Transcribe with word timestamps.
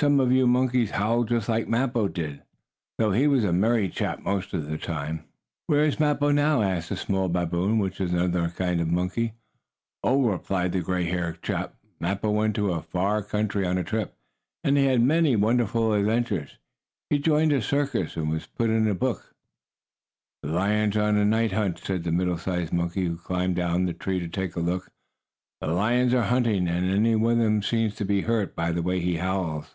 Some 0.00 0.20
of 0.20 0.30
you 0.30 0.46
monkeys 0.46 0.92
howl 0.92 1.24
just 1.24 1.48
like 1.48 1.66
Mappo 1.66 2.06
did, 2.06 2.44
though 2.98 3.10
he 3.10 3.26
was 3.26 3.42
a 3.42 3.52
merry 3.52 3.88
chap 3.88 4.20
most 4.20 4.54
of 4.54 4.68
the 4.68 4.78
time." 4.78 5.24
"Where 5.66 5.82
is 5.82 5.98
Mappo 5.98 6.30
now?" 6.30 6.62
asked 6.62 6.92
a 6.92 6.96
small 6.96 7.28
baboon, 7.28 7.80
which 7.80 8.00
is 8.00 8.12
another 8.12 8.48
kind 8.50 8.80
of 8.80 8.86
monkey. 8.86 9.32
"Oh," 10.04 10.22
replied 10.22 10.70
the 10.70 10.82
gray 10.82 11.02
haired 11.06 11.42
chap, 11.42 11.74
"Mappo 11.98 12.30
went 12.30 12.54
to 12.54 12.70
a 12.74 12.82
far 12.82 13.24
country 13.24 13.66
on 13.66 13.76
a 13.76 13.82
trip, 13.82 14.14
and 14.62 14.78
had 14.78 15.00
many 15.00 15.34
wonderful 15.34 15.92
adventures. 15.92 16.58
He 17.10 17.18
joined 17.18 17.50
a 17.52 17.60
circus, 17.60 18.16
and 18.16 18.30
was 18.30 18.46
put 18.46 18.70
in 18.70 18.86
a 18.86 18.94
book." 18.94 19.34
"The 20.44 20.52
lions 20.52 20.96
are 20.96 21.08
on 21.08 21.16
a 21.16 21.24
night 21.24 21.50
hunt," 21.50 21.76
said 21.80 22.06
a 22.06 22.12
middle 22.12 22.38
sized 22.38 22.72
monkey, 22.72 23.06
who 23.06 23.16
climbed 23.16 23.56
down 23.56 23.88
a 23.88 23.92
tree 23.94 24.20
to 24.20 24.28
take 24.28 24.54
a 24.54 24.60
look. 24.60 24.92
"The 25.60 25.66
lions 25.66 26.14
are 26.14 26.22
hunting, 26.22 26.68
and 26.68 27.20
one 27.20 27.32
of 27.32 27.38
them 27.38 27.62
seems 27.62 27.96
to 27.96 28.04
be 28.04 28.20
hurt, 28.20 28.54
by 28.54 28.70
the 28.70 28.82
way 28.82 29.00
he 29.00 29.16
howls." 29.16 29.74